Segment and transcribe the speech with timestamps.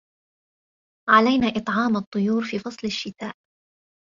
[1.09, 3.33] علينا إطعام الطيور في فصل الشتاء.